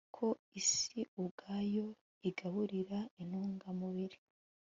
[0.15, 0.27] ko
[0.59, 1.85] isi ubwayo,
[2.29, 4.17] igaburira intungamubiri